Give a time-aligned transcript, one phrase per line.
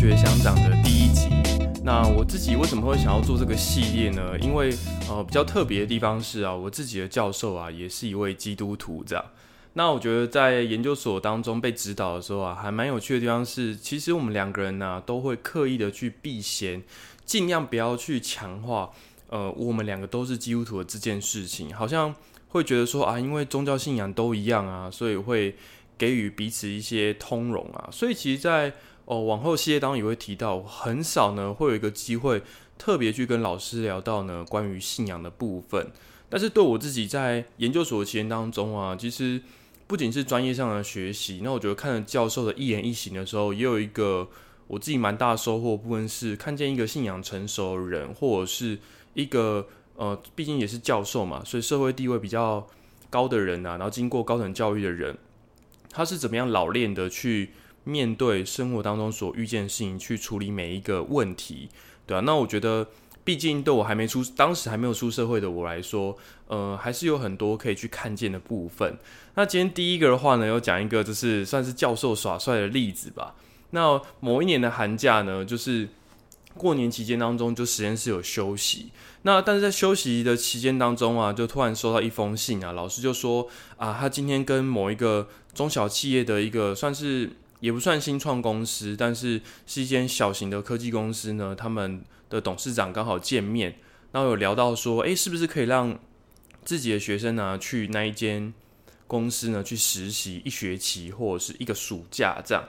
[0.00, 1.28] 学相长的第一集。
[1.84, 4.34] 那我自己为什么会想要做这个系列呢？
[4.38, 4.74] 因为
[5.10, 9.22] 呃比较特别的地方是啊，我自己的教授啊也是一位基督徒这样。
[9.74, 16.82] 那我觉得在研究所当中被指导的时候啊，还蛮有趣的地方是，其实我们两个人呢都会刻意的去避嫌，
[17.26, 18.88] 尽量不要去强化
[19.28, 22.14] 呃我们两个都是基督徒的这件事情，好像
[22.48, 25.54] 会觉得说啊，因为宗教信仰都一样啊，所以会
[25.98, 27.90] 给予彼此一些通融啊。
[27.92, 28.72] 所以其实，在
[29.04, 32.42] 哦往后系列当中也会提到，很少呢会有一个机会
[32.78, 35.90] 特别去跟老师聊到呢关于信仰的部分。
[36.28, 39.42] 但是对我自己在研究所的期间当中啊，其实。
[39.90, 44.28] 不仅是专业上的学习，那我觉得看了教授的一言一行的时候，也有一个
[44.68, 45.76] 我自己蛮大收获。
[45.76, 48.78] 部分是看见一个信仰成熟的人，或者是
[49.14, 52.64] 一个呃，毕竟也是教授嘛，所以社会地位比较
[53.10, 55.18] 高的人啊，然后经过高等教育的人，
[55.90, 57.50] 他是怎么样老练的去
[57.90, 61.68] 面对生活当中所遇见的事情，去处理每一个问题，
[62.06, 62.86] 对啊，那我觉得。
[63.22, 66.16] 毕竟对我还没出，当时还没有出社会的我来说，
[66.48, 68.96] 呃，还是有很多可以去看见的部分。
[69.34, 73.34] 那今天第一个的话呢，要讲一个就是算是教授耍帅的例子吧。
[73.72, 75.86] 那某一年的寒假呢，就是
[76.56, 78.90] 过年期间当中，就实验室有休息。
[79.22, 83.46] 那但是在休息的期间当中啊，就突然收到一封信啊，老师就说
[83.76, 87.30] 啊，他今天跟某一个中小企业的一个算是
[87.60, 92.02] 也不算新创公司，但是是一间小型的科技公司呢，他们。
[92.30, 93.74] 的董事长刚好见面，
[94.12, 95.98] 然后有聊到说，诶，是不是可以让
[96.64, 98.54] 自己的学生呢去那一间
[99.08, 102.62] 公司呢去实习一学期或者是一个暑假这样？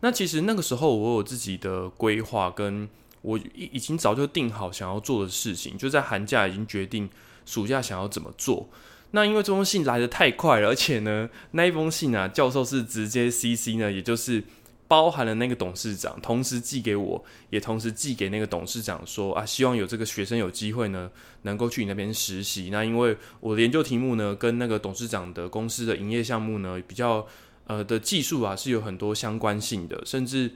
[0.00, 2.86] 那其实那个时候我有自己的规划，跟
[3.22, 7.08] 我已已经早就定好想要做的事情，就在寒假已经决定
[7.46, 8.68] 暑假想要怎么做。
[9.12, 14.44] 那因为这封信来的太快了，而且呢，那一封信啊，教授是直接 CC 呢，也就是。
[14.88, 21.10] 包含了那个董事长，同时寄给我，也同时寄给那个董事长说啊，希望有这个学生有机会呢，
[21.42, 22.68] 能够去你那边实习。
[22.70, 27.26] 那因为我的研究题目呢，跟那个董事长的公司的营业项目呢，比较
[27.66, 30.00] 呃的技术啊，是有很多相关性的。
[30.06, 30.52] 甚至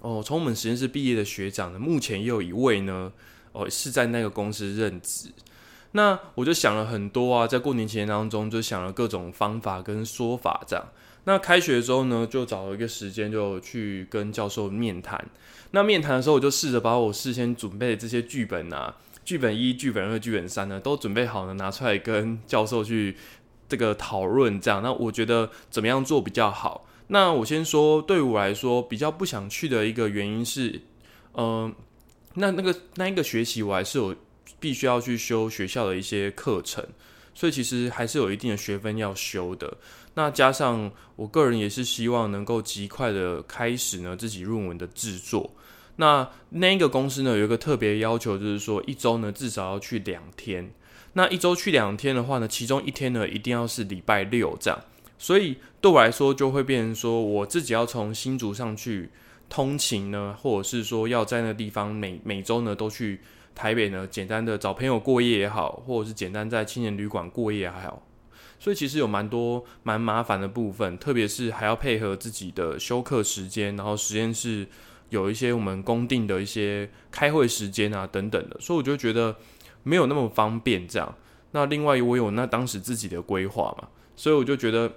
[0.00, 3.12] 哦，从我们实验室毕业的学长呢，目前也有一位呢，
[3.52, 5.28] 哦是在那个公司任职。
[5.96, 10.84] 那我就想了很多啊，在过年前当中，就想了各种方法跟说法这样。
[11.22, 15.24] 那开学之后呢，就找了一个时间，就去跟教授面谈。
[15.70, 23.16] 那面谈的时候，我就试着把我事先准备的这些剧本啊，剧本一、剧本二、剧本三呢，都准备好了，拿出来跟教授去
[23.68, 24.60] 这个讨论。
[24.60, 26.86] 这样，那我觉得怎么样做比较好？
[27.06, 30.82] 那我先说，对我来说比较不想去的一个原因是，
[31.34, 31.72] 嗯，
[32.34, 34.14] 那那个那一个学期我还是有
[34.64, 36.82] 必须要去修学校的一些课程。
[37.34, 39.76] 所以其实还是有一定的学分要修的。
[40.14, 45.50] 那加上我个人也是希望能够极快的开始呢自己论文的制作。
[45.96, 50.72] 那那个公司呢有一个特别要求，就是说一周呢至少要去两天。
[51.12, 54.80] 那一周去两天的话呢，其中一天呢一定要是礼拜六这样。
[55.18, 59.10] 所以对我来说就会变成说我自己要从新竹上去
[59.50, 63.20] 通勤呢，或者是说要在那地方每每周呢都去。
[63.54, 68.02] 台北呢，简单的找朋友过夜也好，或者是简单在青年旅馆过夜还好，
[68.58, 74.66] 所以其实有蛮多蛮麻烦的部分，特别是还要配合自己的休课时间，然后实验室
[75.10, 79.36] 有一些我们公定的一些开会时间啊等等的，所以我就觉得
[79.84, 81.14] 没有那么方便这样。
[81.52, 84.92] 那另外我有那当时自己的规划嘛，所以我就觉得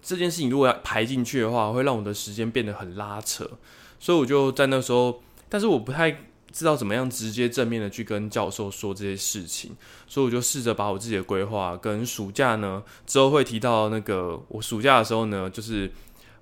[0.00, 3.50] 这件事情如果要排进去的话，会让我的时间变得很拉扯，
[3.98, 6.26] 所以我就在那时候，但是我不太。
[6.52, 9.72] 知道怎么样直接正面的去跟教授说这些事情，
[10.06, 15.90] 所以我就试着把我自己的规划跟暑假呢，之后会提到那个我暑假的时候呢，就是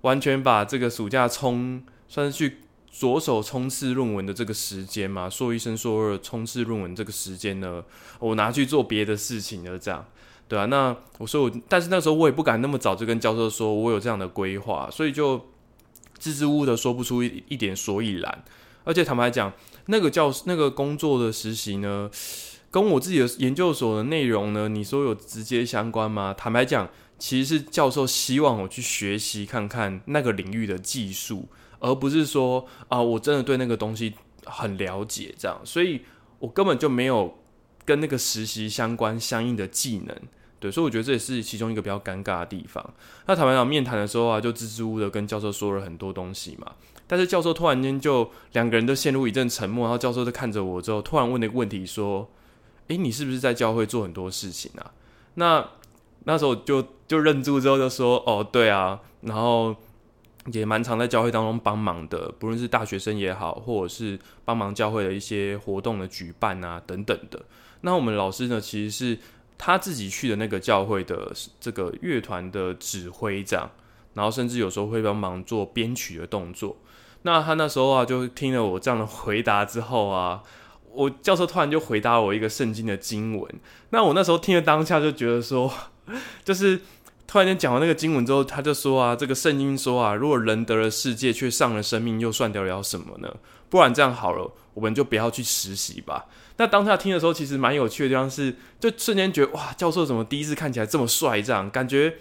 [0.01, 2.59] 完全把这个暑假冲算是去
[2.91, 7.85] 着手冲刺论文的这个时间嘛，说一声说二冲刺论文这个时间呢，
[8.19, 10.05] 我拿去做别的事情了，这样
[10.49, 15.47] 对啊，那我说我，但是那时候我也不敢那么早就跟教授说我有这样的规划，所以就
[16.19, 18.45] 支支吾吾的说不出一点所以然。
[18.91, 19.53] 而且坦白讲，
[19.87, 22.11] 那个教那个工作的实习呢，
[22.73, 26.35] 跟我自己的研究所的内容呢，你说有直接相关吗？
[26.37, 31.47] 坦白讲，其实是教授希望我去学习看看那个领域的技术，
[31.79, 34.13] 而不是说啊，我真的对那个东西
[34.45, 36.01] 很了解这样，所以
[36.41, 37.39] 我根本就没有
[37.85, 40.17] 跟那个实习相关相应的技能。
[40.61, 42.85] 对，所以我觉得这也是其中一个比较尴尬的地方。
[43.27, 46.71] 那坦白讲，面谈的时候啊，就支支吾吾的跟教授说了很多东西嘛。
[47.09, 52.31] 但是教授突然间就两个人都陷入一阵沉默，然后教授就看着我之后，突然问了一个问题说
[52.87, 54.93] ：“诶，你是不是在教会做很多事情啊？”
[55.35, 55.67] 那
[56.25, 59.75] 那时候就就认住之后就说：“哦，对啊。”然后
[60.53, 67.43] 也蛮常在教会当中帮忙的，不论是大学生也好，或者是帮忙教会的一些活动的举办啊等等的。
[67.81, 69.19] 那我们老师呢，其实是
[69.63, 71.31] 他自己去的那个教会的
[71.61, 73.71] 这个乐团的指挥这样，
[74.15, 76.79] 然后甚至有时候会帮忙做编曲的动作。
[77.25, 80.43] 那他那时候啊，就听了我这样的回答之后啊，
[80.91, 83.55] 我教授突然就回答我一个圣经的经文。
[83.91, 85.71] 那我那时候听了当下就觉得说，
[86.43, 86.81] 就是
[87.27, 93.37] 突然间讲完那个经文之后，他就说啊，这个圣经说啊，如果人得了世界却丧了生命，又算得了什么呢？
[93.69, 96.25] 不然这样好了，我们就不要去实习吧。
[96.57, 101.43] 那当下听的时候，其实蛮有趣的地方是，就瞬间觉得哇，教授怎么第一次看起来这么帅？
[101.43, 102.17] 这样感觉。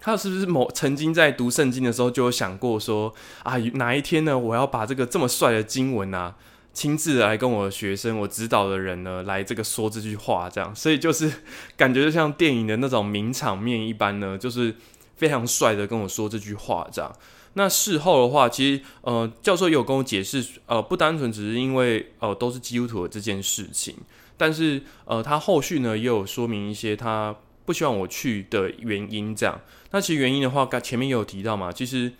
[0.00, 6.34] 他是不是某曾经在读圣经的时候就有想过说啊，哪一天呢，我要把这个这么帅的经文啊，
[6.72, 11.30] 亲自来跟我的学生、我指导的人呢，来这个说这句话，这样，所以就是
[11.76, 14.74] 感觉就像电影的那种名场面一般呢，就是
[15.16, 17.12] 非常帅的跟我说这句话，这样。
[17.54, 23.96] 那事后的话，其实呃，教授也有跟我解释，呃，不单纯只是因为呃都是基督徒的这件事情，
[24.36, 27.36] 但是呃，他后续呢也有说明一些他。
[27.66, 29.60] 不希望我去的原因，这样。
[29.92, 31.70] 那其实原因的话，刚前面也有提到嘛。
[31.70, 32.12] 其实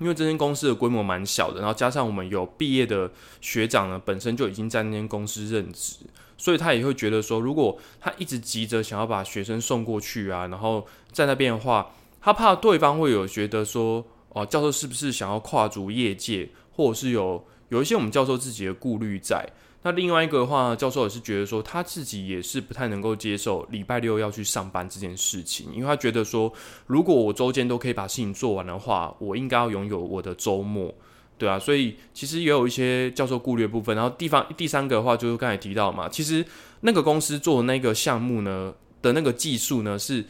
[0.00, 3.08] 因为这间公司的规模蛮小的，然后加上我们有毕业的
[3.40, 5.98] 学长呢，本身就已经在那间公司任职，
[6.36, 19.46] 所以他也会觉得说，如果他一直急着想要把学生送过去啊，然后在那边的话，他怕对方会有觉得说，哦，教授是不是想要跨足业界，或者是有有一些我们教授自己的顾虑在。
[19.82, 26.52] 那另外一个的话，教授也是觉得说，他自己也是不太能够接受礼拜六要去上班这件事情，因为他觉得说，
[26.86, 30.94] 如果我周间都可以把事情做完的话，我应该要拥有我的周末，
[31.38, 33.96] 对啊，所以其实也有一些教授顾虑的部分。
[33.96, 36.44] 然后地方第三个的话，就是刚才提到嘛，其实
[36.82, 40.22] 那个公司做的那个项目呢的那个技术呢，是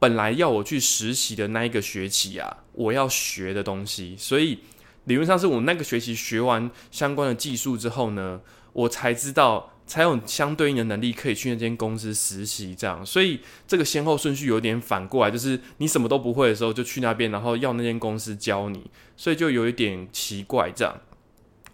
[0.00, 4.58] 本来要我去实习的那一个学期啊，我要学的东西，所以
[5.04, 8.40] 理论上是我那个学期学完相关的技术之后呢。
[8.72, 20.96] 我才知道，才有相对应的能力可以去那间公司实习，这样，所以这个先后顺序有点反过来，就是你什么都不会的时候就去那边，然后要那间公司教你，所以就有一点奇怪这样。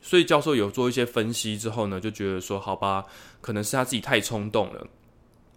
[0.01, 3.05] 所以教授有做一些分析之后呢，就觉得说，好吧，
[3.43, 4.87] 可能是他自己太冲动了。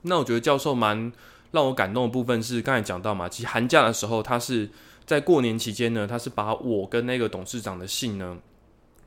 [0.01, 1.13] 那我觉得教授蛮
[1.51, 4.69] 让我感动的部分是，刚才讲到嘛，其实寒假的时候，他是
[5.06, 8.38] 在过年期间呢，他是把我跟那个董事长的信呢，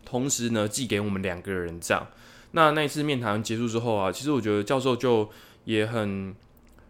[0.05, 2.07] 同时呢寄给我们两个人这样。
[2.53, 5.31] 那那一次面谈结束之后啊，其实我觉得教授就
[5.65, 6.35] 也很，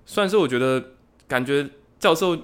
[0.06, 0.82] 算是我觉得
[1.28, 1.68] 感觉
[1.98, 2.36] 教授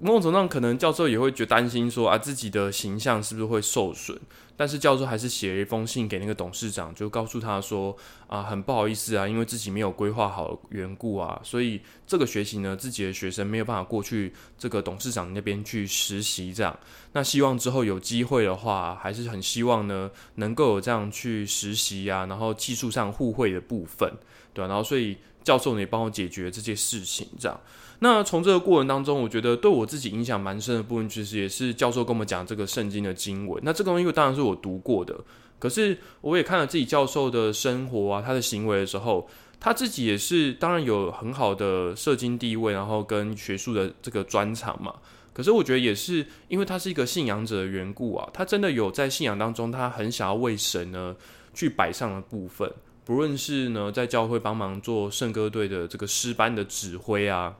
[0.00, 4.18] 某种程度上可能教授也会觉担心说啊自己的形象是不是会受损。
[4.56, 7.96] 但是教授还是写了一封信给那个董事长，就告诉他说
[8.28, 16.54] ：“啊，很不好意思啊，因为自己没有规划好缘故啊，所以这个学期呢，自己的学生没有办法过去这个董事长那边去实习。
[16.54, 16.78] 这样，
[17.12, 24.08] 那希望之后有机会的话，还是很希望呢，能够有这样去实习啊，然后技术上互惠的部分，
[24.52, 24.68] 对吧？
[24.68, 27.60] 然后，所以教授呢也帮我解决这些事情，这样。”
[28.00, 33.58] 那从这个过程当中，我觉得对我自己影响蛮深的部分，其实也是教授跟我们讲这个圣经的经文。
[33.64, 35.18] 那这个东西当然是我读过的，
[35.58, 44.94] 可是我也看了自己教授的生活啊，他的行为的时候，他自己也是当然有很好的社经地位，然后跟学术的这个专长嘛。
[45.32, 51.16] 可是我觉得也是因为他是一个信仰者的缘故啊，他真的有在信仰当中，他很想要为神呢
[51.52, 52.72] 去摆上的部分，
[53.04, 57.56] 不论是呢在教会帮忙做圣歌队的这个诗班的指挥啊。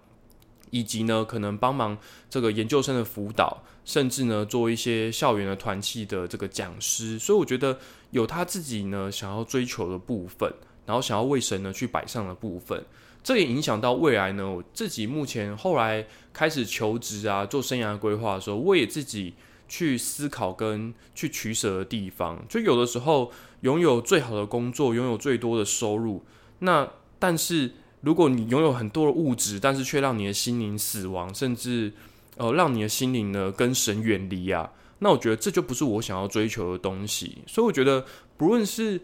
[0.75, 1.97] 以及呢，可能帮忙
[2.29, 7.79] 这个研究生的辅导，甚至呢做一些校园的团契的这个讲师，所以我觉得
[8.11, 10.53] 有他自己呢想要追求的部分，
[10.85, 12.85] 然后想要为神呢去摆上的部分，
[13.23, 14.51] 这也影响到未来呢。
[14.51, 19.35] 我自己目前后来开始求职啊，做生涯规划的时候，我也自己
[19.69, 26.25] 去思考跟去取舍的地方，就有的时候拥有最好的工作，拥有最多的收入，
[26.59, 26.91] 那
[27.21, 27.75] 但是。
[28.05, 31.93] 如果你拥有很多的物质，但是却让你的心灵死亡，甚至
[32.37, 37.39] 呃让你的心灵呢跟神远离啊，那我觉得这就不是我想要追求的东西。
[37.47, 38.05] 所以我觉得，
[38.37, 39.01] 不论是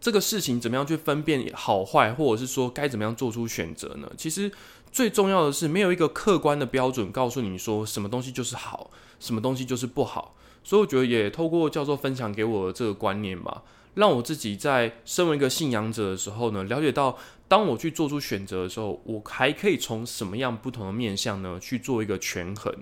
[0.00, 4.10] 这个事情怎么样去分辨好坏，或者是说该怎么样做出选择呢？
[4.16, 4.50] 其实
[4.90, 8.90] 最重要的是，没有一个客观的标准告诉你说什么东西就是好，
[9.20, 10.34] 什么东西就是不好。
[10.62, 13.62] 所以我觉得也透过教授分享给我的这个观念吧。
[13.94, 17.16] 让我自己在身为一个信仰者的时候呢，了解到
[17.54, 22.74] 当我去做出选择的时候，我还可以从什么样不同的面向呢去做一个权衡，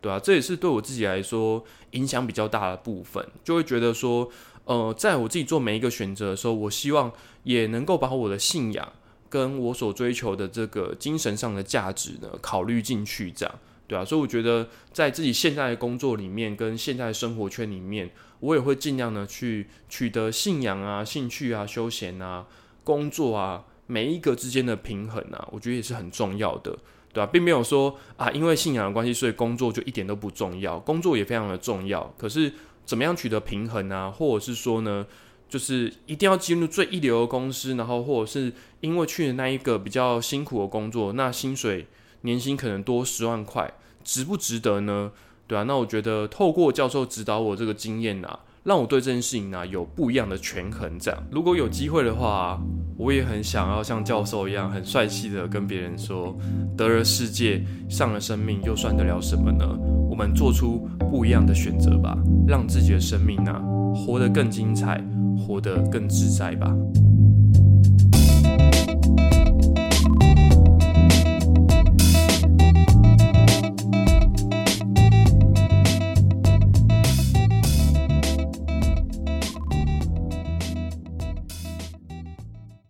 [0.00, 4.28] 对啊，这也是对我自己来说影响比较大的部分，就会觉得说，
[4.64, 7.12] 呃，在我自己做每一个选择的时候，我希望
[7.44, 8.92] 也能够把我的信仰
[9.28, 13.54] 跟我所追求的这个精神上的价值呢考虑进去，这样。
[13.86, 22.44] 对啊，所以我觉得在自己现在的工作里面跟现在的生活圈里面，我也会尽量的去取得信仰啊、兴趣啊、休闲啊、
[22.82, 26.76] 工作啊每一个之间的平衡啊，我觉得也是很重要的，
[27.12, 27.26] 对吧？
[27.32, 32.12] 并没有说啊，因为信仰的关系，所以工作就一点都不重要，工作也非常的重要。
[32.18, 32.52] 可是
[32.84, 34.10] 怎么样取得平衡啊？
[34.10, 35.06] 或者是说呢，
[35.48, 41.86] 就是一定要进入最一流的公司，然后或者是因为去的那一个比较辛苦的工作，那薪水。
[42.22, 45.12] 年薪可能多十万块，值不值得呢？
[45.46, 50.98] 对啊，那我觉得透过教授指导我这个经验啊，让我对这件事情呢有不一样的权衡。
[50.98, 52.60] 这样，如果有机会的话，
[52.96, 56.36] 我也很想要像教授一样，很帅气的跟别人说：
[56.76, 59.64] 得了世界，上了生命，又算得了什么呢？
[60.10, 63.54] 我们做出不一样的选择吧，让自己的生命呢
[63.94, 65.00] 活得更精彩，
[65.38, 66.74] 活得更自在吧。